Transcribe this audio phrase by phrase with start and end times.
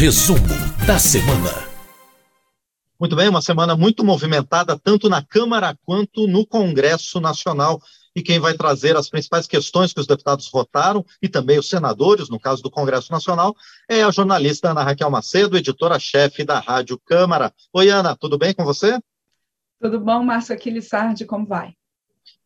[0.00, 0.38] Resumo
[0.86, 1.52] da semana.
[2.98, 7.82] Muito bem, uma semana muito movimentada, tanto na Câmara quanto no Congresso Nacional.
[8.16, 12.30] E quem vai trazer as principais questões que os deputados votaram, e também os senadores,
[12.30, 13.54] no caso do Congresso Nacional,
[13.86, 17.52] é a jornalista Ana Raquel Macedo, editora-chefe da Rádio Câmara.
[17.70, 18.98] Oi, Ana, tudo bem com você?
[19.78, 21.74] Tudo bom, Márcio Aquilissardi, como vai?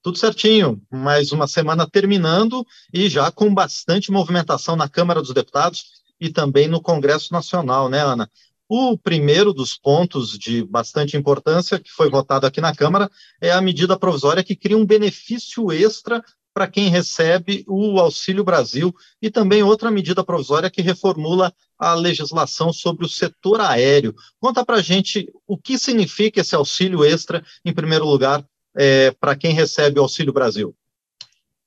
[0.02, 6.02] Tudo certinho, mais uma semana terminando e já com bastante movimentação na Câmara dos Deputados
[6.20, 8.30] e também no Congresso Nacional, né, Ana?
[8.68, 13.10] O primeiro dos pontos de bastante importância que foi votado aqui na Câmara
[13.40, 16.22] é a medida provisória que cria um benefício extra
[16.54, 22.72] para quem recebe o Auxílio Brasil e também outra medida provisória que reformula a legislação
[22.72, 24.14] sobre o setor aéreo.
[24.38, 28.46] Conta para a gente o que significa esse auxílio extra, em primeiro lugar,
[28.76, 30.74] é, para quem recebe o Auxílio Brasil.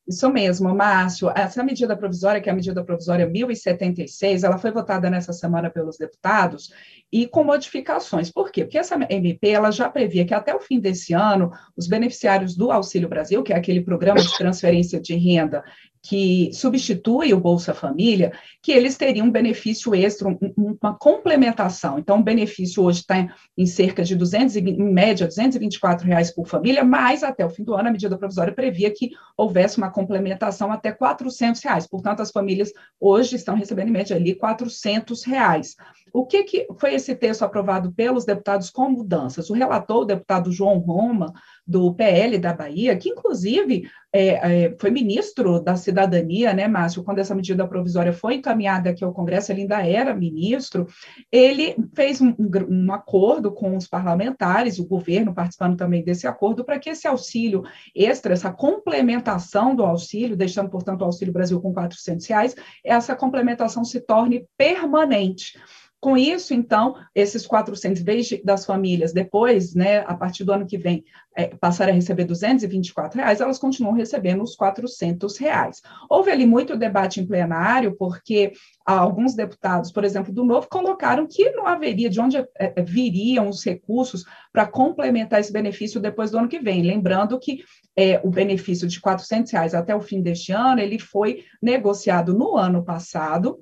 [0.07, 1.29] Isso mesmo, Márcio.
[1.35, 5.97] Essa medida provisória, que é a medida provisória 1076, ela foi votada nessa semana pelos
[5.97, 6.71] deputados
[7.11, 8.31] e com modificações.
[8.31, 8.63] Por quê?
[8.63, 12.72] Porque essa MP ela já previa que até o fim desse ano, os beneficiários do
[12.72, 15.61] Auxílio Brasil, que é aquele programa de transferência de renda
[16.08, 20.38] que substitui o Bolsa Família, que eles teriam um benefício extra, um,
[20.81, 22.00] uma complementação.
[22.00, 23.27] Então, o benefício hoje está
[23.58, 27.73] em cerca de 220, em média, 224 reais por família, mas até o fim do
[27.73, 31.85] ano a medida provisória previa que houvesse uma complementação até 400 reais.
[31.85, 35.75] Portanto, as famílias hoje estão recebendo em média ali 400 reais.
[36.13, 39.50] O que, que foi esse texto aprovado pelos deputados com mudanças?
[39.50, 41.33] O relator, o deputado João Roma,
[41.66, 47.19] do PL da Bahia, que inclusive é, é, foi ministro da Cidadania, né, Márcio, quando
[47.19, 50.88] essa medida provisória foi encaminhada aqui ao Congresso, ele ainda era ministro,
[51.31, 52.33] ele fez um,
[52.69, 57.63] um acordo com os parlamentares, o governo participando também desse acordo, para que esse auxílio
[57.94, 63.83] extra, essa complementação do auxílio, deixando, portanto, o Auxílio Brasil com 400 reais, essa complementação
[63.83, 65.59] se torne permanente.
[66.08, 70.77] Com isso, então, esses 400, desde das famílias, depois, né, a partir do ano que
[70.77, 71.03] vem,
[71.36, 75.81] é, passarem a receber 224 reais, elas continuam recebendo os 400 reais.
[76.09, 78.53] Houve ali muito debate em plenário, porque
[78.85, 83.50] alguns deputados, por exemplo, do Novo, colocaram que não haveria de onde é, é viriam
[83.50, 86.84] os recursos para complementar esse benefício depois do ano que vem.
[86.84, 87.66] Lembrando que
[87.97, 92.56] é, o benefício de 400 reais até o fim deste ano, ele foi negociado no
[92.56, 93.59] ano passado,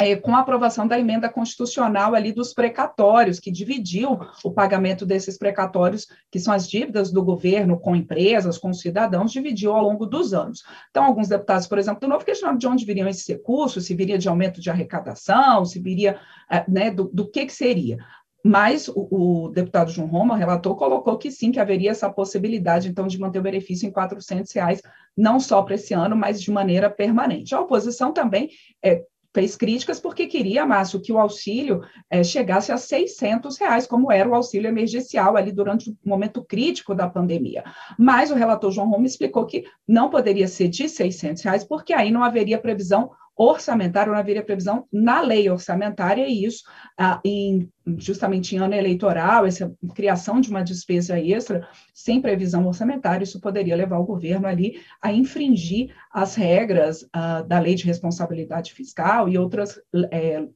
[0.00, 5.36] é, com a aprovação da emenda constitucional ali dos precatórios, que dividiu o pagamento desses
[5.36, 10.32] precatórios, que são as dívidas do governo com empresas, com cidadãos, dividiu ao longo dos
[10.32, 10.64] anos.
[10.90, 14.16] Então, alguns deputados, por exemplo, do Novo questionaram de onde viriam esses recursos, se viria
[14.16, 16.18] de aumento de arrecadação, se viria,
[16.50, 17.98] é, né, do, do que, que seria.
[18.42, 23.06] Mas o, o, deputado João Roma, relator, colocou que sim, que haveria essa possibilidade, então,
[23.06, 24.80] de manter o benefício em 400 reais,
[25.14, 27.54] não só para esse ano, mas de maneira permanente.
[27.54, 28.48] A oposição também
[28.82, 34.10] é, fez críticas porque queria, Márcio, que o auxílio é, chegasse a 600 reais, como
[34.10, 37.64] era o auxílio emergencial ali durante o momento crítico da pandemia.
[37.98, 42.10] Mas o relator João Roma explicou que não poderia ser de 600 reais, porque aí
[42.10, 43.10] não haveria previsão
[43.42, 46.62] orçamentária, não haveria previsão na lei orçamentária, e isso,
[46.98, 53.24] ah, em, justamente em ano eleitoral, essa criação de uma despesa extra sem previsão orçamentária,
[53.24, 58.74] isso poderia levar o governo ali a infringir as regras ah, da lei de responsabilidade
[58.74, 59.80] fiscal e outras.
[60.10, 60.46] É,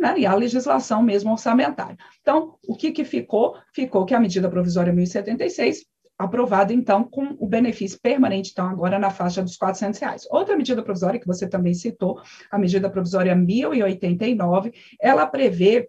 [0.00, 1.96] né, e a legislação mesmo orçamentária.
[2.20, 3.56] Então, o que, que ficou?
[3.72, 5.84] Ficou que a medida provisória 1076
[6.18, 10.26] aprovado, então, com o benefício permanente, então, agora na faixa dos 400 reais.
[10.30, 12.20] Outra medida provisória que você também citou,
[12.50, 15.88] a medida provisória 1089, ela prevê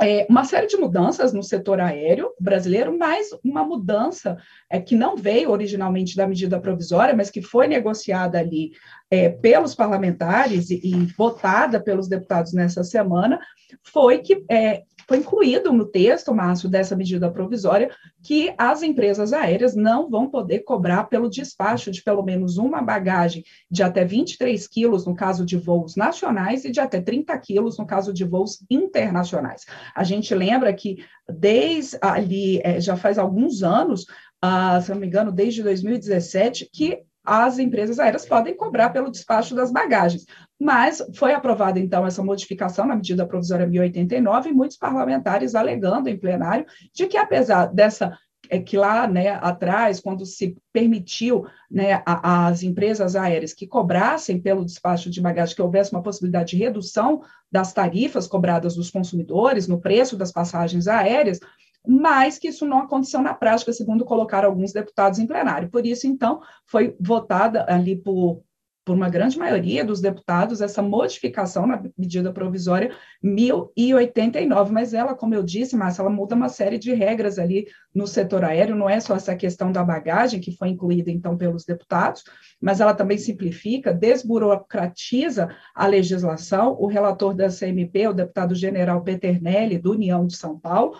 [0.00, 4.36] é, uma série de mudanças no setor aéreo brasileiro, mas uma mudança
[4.68, 8.72] é, que não veio originalmente da medida provisória, mas que foi negociada ali
[9.10, 13.38] é, pelos parlamentares e, e, votada pelos deputados nessa semana,
[13.82, 17.90] foi que é, foi incluído no texto, Márcio, dessa medida provisória,
[18.22, 23.44] que as empresas aéreas não vão poder cobrar pelo despacho de pelo menos uma bagagem
[23.70, 27.86] de até 23 quilos no caso de voos nacionais e de até 30 quilos no
[27.86, 29.64] caso de voos internacionais.
[29.94, 34.06] A gente lembra que desde ali, é, já faz alguns anos,
[34.40, 39.54] ah, se não me engano, desde 2017, que as empresas aéreas podem cobrar pelo despacho
[39.54, 40.26] das bagagens.
[40.60, 46.18] Mas foi aprovada, então, essa modificação na medida provisória 1089, e muitos parlamentares alegando em
[46.18, 48.16] plenário de que, apesar dessa
[48.50, 54.40] é que lá né, atrás, quando se permitiu né, a, as empresas aéreas que cobrassem
[54.40, 59.68] pelo despacho de bagagem, que houvesse uma possibilidade de redução das tarifas cobradas dos consumidores
[59.68, 61.38] no preço das passagens aéreas,
[61.86, 65.70] mas que isso não aconteceu na prática, segundo colocaram alguns deputados em plenário.
[65.70, 68.42] Por isso, então, foi votada ali por
[68.84, 72.90] por uma grande maioria dos deputados, essa modificação na medida provisória
[73.22, 78.06] 1089, mas ela, como eu disse, Márcia, ela muda uma série de regras ali no
[78.06, 82.24] setor aéreo, não é só essa questão da bagagem, que foi incluída, então, pelos deputados,
[82.60, 86.76] mas ela também simplifica, desburocratiza a legislação.
[86.80, 90.96] O relator da CMP, o deputado general Peternelli, do União de São Paulo,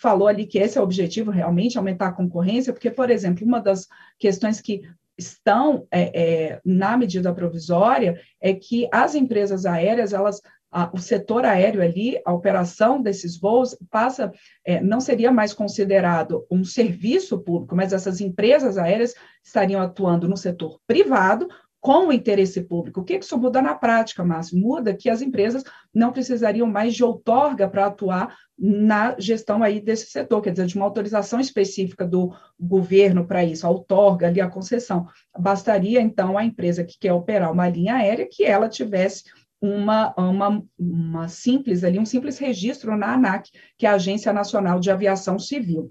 [0.00, 3.60] falou ali que esse é o objetivo, realmente, aumentar a concorrência, porque, por exemplo, uma
[3.60, 3.86] das
[4.18, 4.82] questões que
[5.16, 10.40] estão é, é, na medida provisória é que as empresas aéreas, elas
[10.72, 14.32] a, o setor aéreo ali, a operação desses voos passa,
[14.64, 19.14] é, não seria mais considerado um serviço público, mas essas empresas aéreas
[19.44, 21.46] estariam atuando no setor privado,
[21.82, 23.00] com o interesse público.
[23.00, 24.56] O que isso muda na prática, Márcio?
[24.56, 30.06] Muda que as empresas não precisariam mais de outorga para atuar na gestão aí desse
[30.06, 34.48] setor, quer dizer, de uma autorização específica do governo para isso, a outorga ali, a
[34.48, 35.08] concessão.
[35.36, 39.24] Bastaria, então, a empresa que quer operar uma linha aérea que ela tivesse
[39.60, 44.78] uma, uma, uma simples ali, um simples registro na ANAC, que é a Agência Nacional
[44.78, 45.88] de Aviação Civil.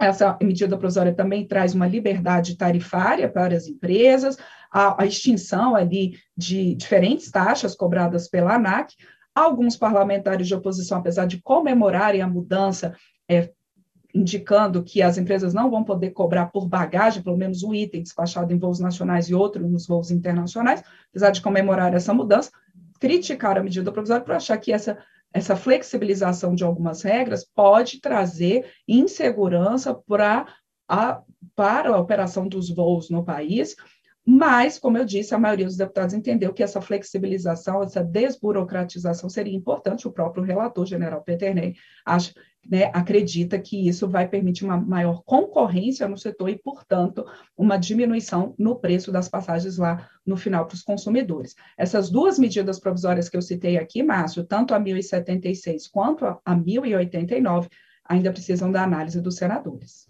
[0.00, 4.36] Essa medida provisória também traz uma liberdade tarifária para as empresas,
[4.70, 8.94] a, a extinção ali de diferentes taxas cobradas pela ANAC.
[9.34, 12.94] Alguns parlamentares de oposição, apesar de comemorarem a mudança,
[13.28, 13.50] é,
[14.14, 18.52] indicando que as empresas não vão poder cobrar por bagagem, pelo menos um item despachado
[18.52, 22.50] em voos nacionais e outro nos voos internacionais, apesar de comemorar essa mudança,
[23.00, 24.98] criticaram a medida provisória por achar que essa,
[25.34, 30.46] essa flexibilização de algumas regras pode trazer insegurança para
[30.88, 31.20] a,
[31.56, 33.74] para a operação dos voos no país,
[34.26, 39.54] mas, como eu disse, a maioria dos deputados entendeu que essa flexibilização, essa desburocratização seria
[39.54, 40.08] importante.
[40.08, 41.76] O próprio relator general Peternelli
[42.06, 42.32] acha,
[42.66, 48.54] né, acredita que isso vai permitir uma maior concorrência no setor e, portanto, uma diminuição
[48.58, 51.54] no preço das passagens lá no final para os consumidores.
[51.76, 57.68] Essas duas medidas provisórias que eu citei aqui, Márcio, tanto a 1076 quanto a 1089,
[58.06, 60.08] ainda precisam da análise dos senadores.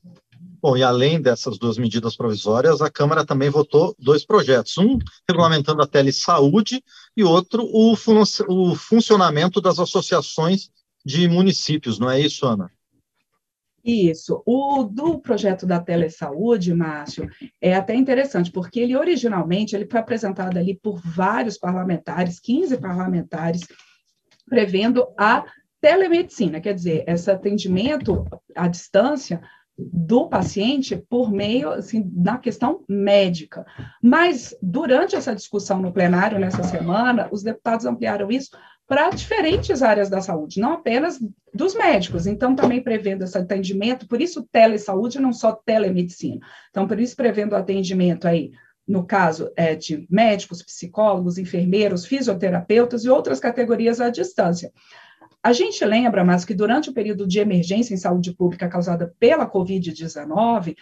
[0.65, 5.83] Bom, e além dessas duas medidas provisórias, a Câmara também votou dois projetos, um regulamentando
[5.83, 6.83] a telesaúde
[7.15, 10.71] e outro o, fun o funcionamento das associações
[11.05, 12.71] de municípios, não é isso, Ana?
[13.85, 14.43] Isso.
[14.47, 17.29] O do projeto da telesaúde, Márcio,
[17.61, 23.69] é até interessante, porque ele originalmente ele foi apresentado ali por vários parlamentares, 15 parlamentares,
[24.49, 25.45] prevendo a
[25.79, 28.25] telemedicina, quer dizer, esse atendimento
[28.57, 29.43] à distância
[29.77, 33.67] do paciente por meio, assim, na questão médica.
[34.01, 38.51] Mas, durante essa discussão no plenário, nessa semana, os deputados ampliaram isso
[38.87, 41.19] para diferentes áreas da saúde, não apenas
[41.53, 42.27] dos médicos.
[42.27, 46.39] Então, também prevendo esse atendimento, por isso telesaúde, não só telemedicina.
[46.71, 48.53] Então, por isso prevendo atendimento aí,
[48.87, 54.71] no caso é, de médicos, psicólogos, enfermeiros, fisioterapeutas e outras categorias à distância.
[55.45, 59.47] A gente lembra, mas que durante o período de emergência em saúde pública causada pela
[59.47, 60.75] Covid-19,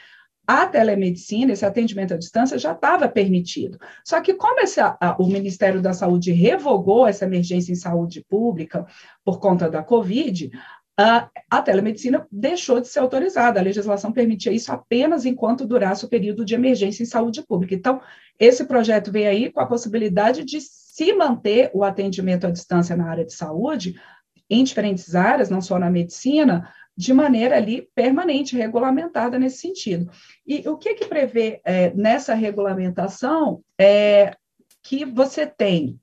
[0.47, 3.77] a telemedicina, esse atendimento à distância, já estava permitido.
[4.05, 8.87] Só que, como esse, a, o Ministério da Saúde revogou essa emergência em saúde pública
[9.25, 10.53] por conta da Covid,
[10.97, 13.59] a, a telemedicina deixou de ser autorizada.
[13.59, 17.75] A legislação permitia isso apenas enquanto durasse o período de emergência em saúde pública.
[17.75, 18.01] Então,
[18.39, 23.11] esse projeto vem aí com a possibilidade de se manter o atendimento à distância na
[23.11, 23.97] área de saúde,
[24.53, 30.11] em diferentes áreas, não só na medicina, de maneira ali permanente, regulamentada nesse sentido.
[30.47, 34.37] E o que que prevê é, nessa regulamentação é
[34.83, 35.99] que você tem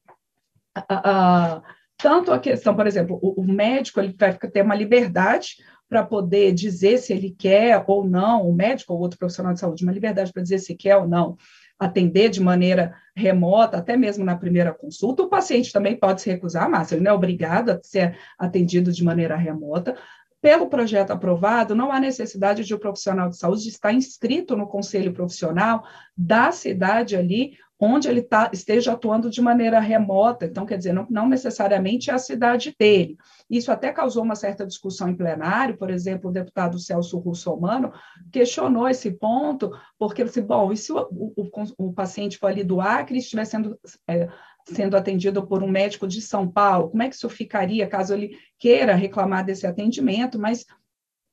[0.76, 1.62] a,
[1.98, 5.58] tanto a questão, por exemplo, o, o médico ele vai ter uma liberdade
[5.88, 9.84] para poder dizer se ele quer ou não, o médico ou outro profissional de saúde,
[9.84, 11.38] uma liberdade para dizer se quer ou não
[11.80, 15.24] atender de maneira remota, até mesmo na primeira consulta.
[15.24, 19.04] O paciente também pode se recusar, mas ele não é obrigado a ser atendido de
[19.04, 19.96] maneira remota.
[20.42, 24.68] Pelo projeto aprovado, não há necessidade de o um profissional de saúde estar inscrito no
[24.68, 25.84] conselho profissional
[26.16, 31.08] da cidade ali onde ele tá, esteja atuando de maneira remota, então, quer dizer, não,
[31.10, 33.18] não necessariamente é a cidade dele.
[33.50, 37.94] Isso até causou uma certa discussão em plenário, por exemplo, o deputado Celso Russomano
[38.32, 42.64] questionou esse ponto, porque ele disse, bom, e se o, o, o paciente for ali
[42.64, 44.28] do Acre estiver sendo, é,
[44.66, 48.38] sendo atendido por um médico de São Paulo, como é que isso ficaria caso ele
[48.58, 50.66] queira reclamar desse atendimento, mas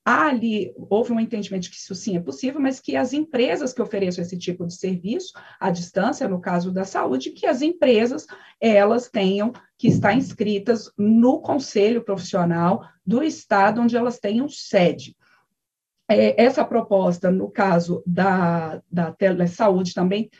[0.06, 3.72] há ali, houve um entendimento de que isso sim é possível, mas que as empresas
[3.72, 8.24] que ofereçam esse tipo de serviço à distância, no caso da saúde, que as empresas,
[8.60, 15.16] elas tenham que estar inscritas no conselho profissional do estado onde elas tenham sede.
[16.08, 20.30] É, essa proposta, no caso da, da telesaúde, também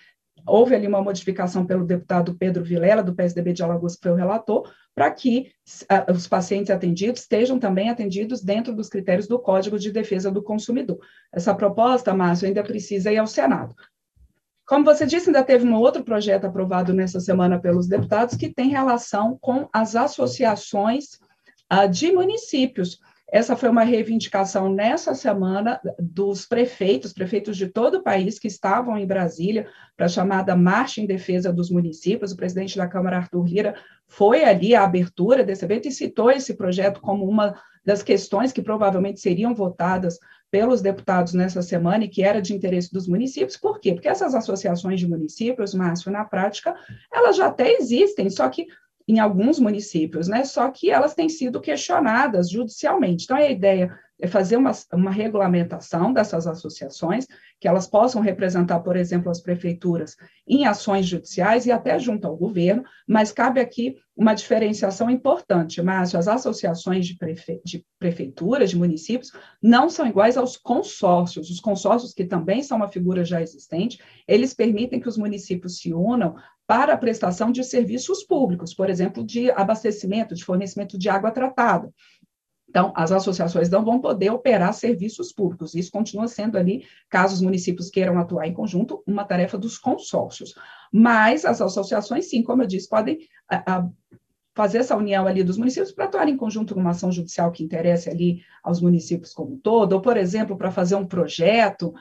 [0.47, 4.17] houve ali uma modificação pelo deputado Pedro Vilela, do PSDB de Alagoas, que foi o
[4.17, 9.79] relator, para que uh, os pacientes atendidos estejam também atendidos dentro dos critérios do Código
[9.79, 10.99] de Defesa do Consumidor.
[11.31, 13.75] Essa proposta, Márcio, ainda precisa ir ao Senado.
[14.67, 18.71] Como você disse, ainda teve um outro projeto aprovado nessa semana pelos deputados que tem
[18.71, 21.21] relação com as associações
[21.71, 22.99] uh, de municípios.
[23.28, 28.97] Essa foi uma reivindicação nessa semana dos prefeitos, prefeitos de todo o país que estavam
[28.97, 29.66] em Brasília
[29.97, 32.30] para a chamada Marcha em Defesa dos Municípios.
[32.30, 33.75] O presidente da Câmara, Arthur Lira,
[34.06, 38.62] foi ali à abertura desse evento e citou esse projeto como uma das questões que
[38.62, 40.18] provavelmente seriam votadas
[40.49, 43.56] pelos deputados nessa semana e que era de interesse dos municípios.
[43.56, 43.92] Por quê?
[43.92, 46.75] Porque essas associações de municípios, Márcio, na prática,
[47.12, 48.66] elas já até existem, só que
[49.09, 50.45] em alguns municípios, né?
[50.45, 53.25] Só que elas têm sido questionadas judicialmente.
[53.25, 57.27] Então, a ideia é fazer uma, uma regulamentação dessas associações,
[57.61, 62.37] que elas possam representar, por exemplo, as prefeituras em ações judiciais e até junto ao
[62.37, 67.61] governo, mas cabe aqui uma diferenciação importante, Márcio, as associações de, prefe...
[67.65, 69.31] de prefeituras, de municípios,
[69.63, 71.51] não são iguais aos consórcios.
[71.51, 75.93] Os consórcios, que também são uma figura já existente, eles permitem que os municípios se
[75.93, 76.35] unam
[76.67, 81.93] para a prestação de serviços públicos, por exemplo, de abastecimento, de fornecimento de água tratada.
[82.69, 85.75] Então, as associações não vão poder operar serviços públicos.
[85.75, 90.55] Isso continua sendo ali, caso os municípios queiram atuar em conjunto, uma tarefa dos consórcios.
[90.93, 93.19] Mas as associações, sim, como eu disse, podem
[93.49, 93.89] a, a,
[94.55, 98.09] fazer essa união ali dos municípios para atuar em conjunto numa ação judicial que interesse
[98.09, 101.95] ali aos municípios como um todo, ou, por exemplo, para fazer um projeto.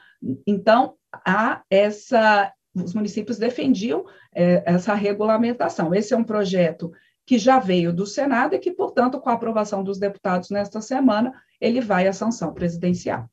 [0.47, 2.51] Então, há essa.
[2.73, 4.03] Os municípios defendiam
[4.33, 5.95] é, essa regulamentação.
[5.95, 6.91] Esse é um projeto
[7.25, 11.33] que já veio do Senado e que, portanto, com a aprovação dos deputados nesta semana,
[11.59, 13.27] ele vai à sanção presidencial.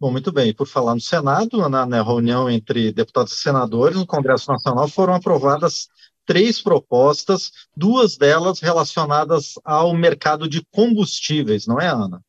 [0.00, 0.52] Bom, muito bem.
[0.54, 5.14] Por falar no Senado, na, na, reunião entre deputados e senadores no Congresso Nacional foram
[5.14, 5.88] aprovadas
[6.26, 12.22] três propostas, duas delas relacionadas ao mercado de combustíveis, não é, Ana?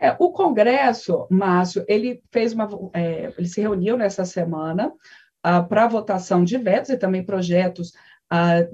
[0.00, 4.92] É, o Congresso, Márcio, ele fez uma, é, ele se reuniu nessa semana
[5.42, 7.94] ah, para votação de vetos e também projetos uh,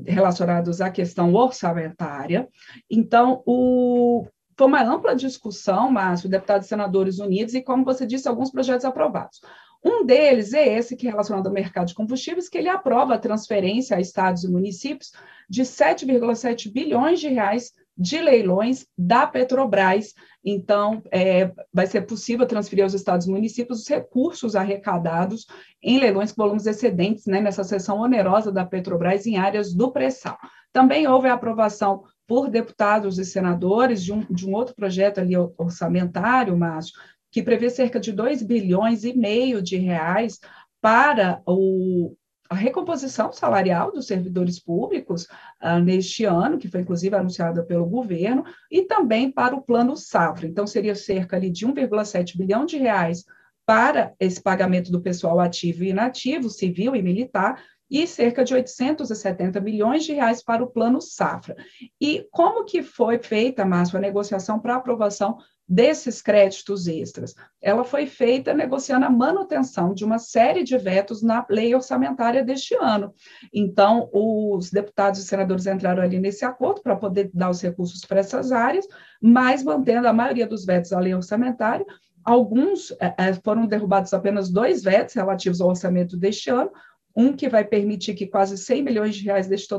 [0.07, 2.49] relacionados à questão orçamentária.
[2.91, 8.29] Então, o, foi uma ampla discussão, Márcio, deputados e senadores unidos, e, como você disse,
[8.29, 9.41] alguns projetos aprovados.
[9.85, 13.19] Um deles é esse que é relacionado ao mercado de combustíveis, que ele aprova a
[13.19, 15.13] transferência a estados e municípios
[15.49, 20.15] de 7,7 bilhões de reais de leilões da Petrobras.
[20.45, 25.47] Então, é, vai ser possível transferir aos estados e municípios os recursos arrecadados
[25.83, 30.37] em leilões com volumes excedentes, né, nessa seção onerosa da Petrobras em áreas do pré-sal.
[30.73, 35.37] Também houve a aprovação por deputados e senadores de um, de um outro projeto ali
[35.37, 36.95] orçamentário, Márcio,
[37.31, 40.41] que prevê cerca de 2 bilhões e meio de reais
[40.81, 42.15] para o,
[42.49, 45.25] a recomposição salarial dos servidores públicos
[45.63, 50.47] uh, neste ano, que foi inclusive anunciada pelo governo, e também para o plano safra.
[50.47, 53.25] Então, seria cerca ali, de 1,7 bilhão de reais
[53.67, 59.61] para esse pagamento do pessoal ativo e inativo, civil e militar, e cerca de 870
[59.61, 61.57] milhões de reais para o plano safra.
[62.01, 67.35] E como que foi feita, Márcio, a negociação para aprovação desses créditos extras.
[67.61, 72.75] Ela foi feita negociando a manutenção de uma série de vetos na lei orçamentária deste
[72.75, 73.15] ano.
[73.53, 78.21] Então, os deputados e senadores entraram ali nesse acordo para poder dar os recursos para
[78.21, 78.87] essas áreas,
[79.21, 81.87] mas mantendo a maioria dos vetos à lei orçamentária.
[82.23, 86.71] Alguns é, foram derrubados apenas dois vetos relativos ao orçamento deste ano,
[87.17, 89.73] um que vai permitir que quase 100 milhões de reais deste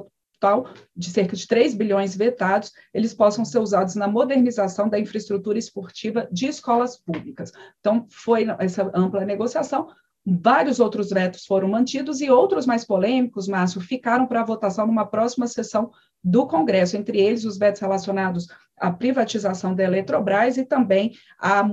[0.45, 5.57] total de cerca de 3 bilhões vetados, eles possam ser usados na modernização da infraestrutura
[5.57, 7.51] esportiva de escolas públicas.
[7.79, 9.87] Então, foi essa ampla negociação.
[10.25, 15.45] Vários outros vetos foram mantidos e outros mais polêmicos, Márcio, ficaram para votação numa próxima
[15.45, 15.91] sessão
[16.23, 18.47] do Congresso, entre eles os vetos relacionados
[18.79, 21.63] à privatização da Eletrobras e também a,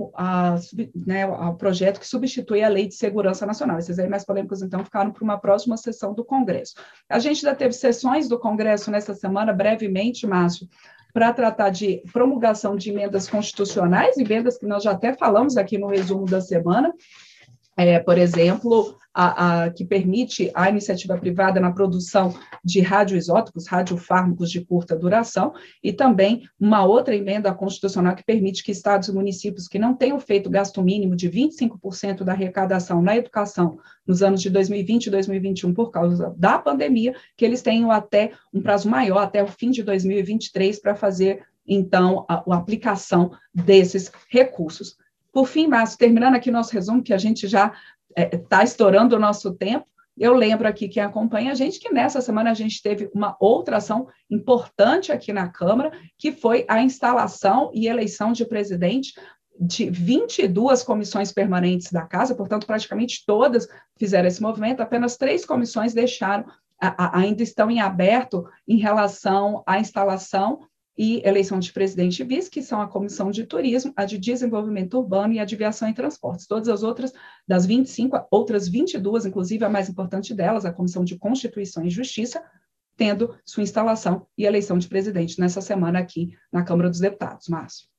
[0.94, 3.78] né, ao projeto que substitui a Lei de Segurança Nacional.
[3.78, 6.75] Esses aí mais polêmicos, então, ficaram para uma próxima sessão do Congresso.
[7.09, 10.68] A gente já teve sessões do Congresso nessa semana, brevemente, Márcio,
[11.14, 15.88] para tratar de promulgação de emendas constitucionais, emendas que nós já até falamos aqui no
[15.88, 16.92] resumo da semana,
[17.76, 24.50] é, por exemplo, a, a, que permite a iniciativa privada na produção de radioisótopos, radiofármacos
[24.50, 25.52] de curta duração,
[25.83, 30.19] e também uma outra emenda constitucional que permite que estados e municípios que não tenham
[30.19, 35.75] feito gasto mínimo de 25% da arrecadação na educação nos anos de 2020 e 2021
[35.75, 39.83] por causa da pandemia, que eles tenham até um prazo maior, até o fim de
[39.83, 44.97] 2023, para fazer então a, a aplicação desses recursos.
[45.33, 47.73] Por fim, Márcio, terminando aqui nosso resumo, que a gente já
[48.17, 49.87] está é, estourando o nosso tempo,
[50.19, 53.79] Eu lembro aqui quem acompanha a gente que nessa semana a gente teve uma outra
[53.79, 59.15] ação importante aqui na Câmara, que foi a instalação e eleição de presidente
[59.59, 65.95] de 22 comissões permanentes da casa, portanto, praticamente todas fizeram esse movimento, apenas três comissões
[65.95, 66.45] deixaram,
[66.81, 70.61] a, a, ainda estão em aberto em relação à instalação
[70.97, 74.99] e eleição de presidente e vice, que são a Comissão de Turismo, a de Desenvolvimento
[74.99, 76.47] Urbano e a de Viação e Transportes.
[76.47, 77.13] Todas as outras,
[77.47, 82.43] das 25, outras 22, inclusive a mais importante delas, a Comissão de Constituição e Justiça,
[82.97, 87.49] tendo sua instalação e eleição de presidente nessa semana aqui na Câmara dos Deputados.
[87.49, 87.93] Márcio.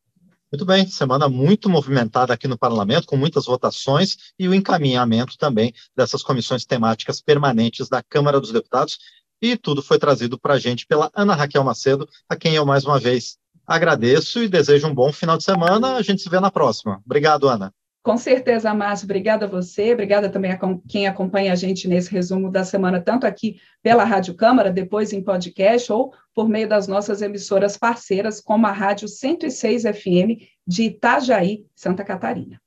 [0.53, 5.73] Muito bem, semana muito movimentada aqui no Parlamento, com muitas votações e o encaminhamento também
[5.95, 8.99] dessas comissões temáticas permanentes da Câmara dos Deputados.
[9.43, 12.85] E tudo foi trazido para a gente pela Ana Raquel Macedo, a quem eu mais
[12.85, 15.97] uma vez agradeço e desejo um bom final de semana.
[15.97, 17.01] A gente se vê na próxima.
[17.05, 17.73] Obrigado, Ana.
[18.01, 19.03] Com certeza, Márcio.
[19.03, 23.27] Obrigada a você, obrigada também a quem acompanha a gente nesse resumo da semana, tanto
[23.27, 28.65] aqui pela Rádio Câmara, depois em podcast, ou por meio das nossas emissoras parceiras, como
[28.65, 32.62] a Rádio 106 FM de Itajaí, Santa Catarina.